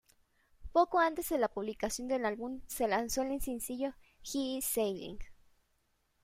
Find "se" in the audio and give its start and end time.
2.65-2.87